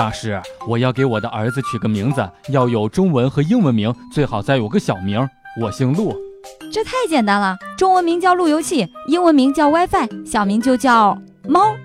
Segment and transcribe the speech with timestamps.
[0.00, 5.28] 大师，我要给我的儿子取个名字，要有中文和英文名，最好再有个小名。
[5.60, 6.16] 我姓陆。
[6.72, 11.76] 这太简单了，中文名叫路由器，英文名叫 WiFi，小名就叫猫。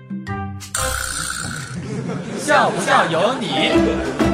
[2.38, 4.25] 笑不笑由你。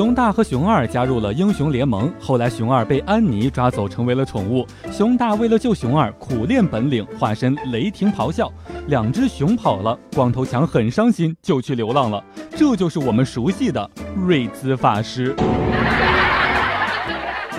[0.00, 4.66] 熊大和熊二加入了英雄联盟，后来熊二被安妮抓走，成为了宠物。
[4.90, 8.50] 熊大为了救熊二，苦练本领，化身雷霆咆哮。
[8.86, 12.24] 两只熊跑了，光头强很伤心，就去流浪了。
[12.56, 15.36] 这就是我们熟悉的瑞兹法师。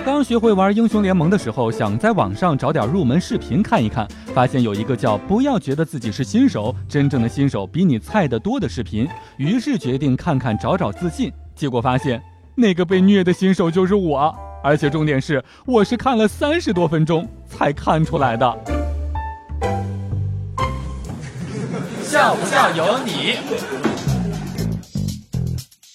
[0.04, 11.32] 刚学会玩英雄联盟的时候，想在网上找点入门视频看一看，发现有一个叫“不要觉得自己是新手，真正的新手比你菜的多”的视频，于是决定看看找找自信。
[11.54, 12.20] 结果发现，
[12.54, 18.58] 那个被虐的新手就是我，而且重点是，我是看了三十多分钟才看出来的。
[22.02, 23.38] 笑不笑由你。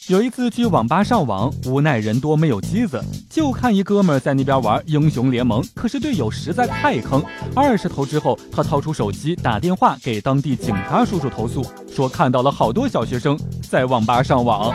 [0.08, 5.62] 有一次去网吧上网，无奈人多没有机子，就看一哥们在那边玩英雄联盟。
[5.76, 7.22] 可是队友实在太坑，
[7.54, 11.64] 二十头之后，他掏出手机打电话给当地警察叔叔投诉，
[11.94, 13.38] 说看到了好多小学生
[13.70, 14.74] 在网吧上网。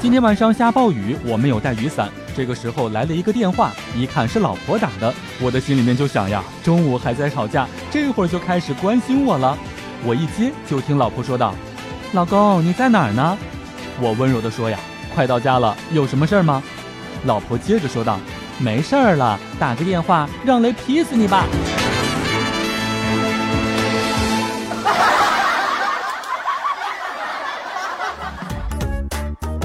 [0.00, 2.08] 今天晚上下暴雨，我没有带雨伞。
[2.34, 5.12] 这个时候来了一个电话，一看是老婆打的，
[5.42, 9.58] 我的心里面就想呀，中午还在吵架，这会儿就开始关心我了。
[10.02, 11.54] 我一接就听老婆说道
[12.14, 13.36] ：“老公，你在哪儿呢？”
[14.00, 14.78] 我温柔地说：“呀，
[15.14, 16.62] 快到家了，有什么事儿吗？”
[17.26, 18.18] 老婆接着说道
[18.56, 21.44] ：“没事儿了，打个电话让雷劈死你吧。”